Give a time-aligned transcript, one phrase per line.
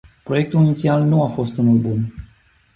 [0.23, 2.13] Proiectul inițial nu a fost unul bun.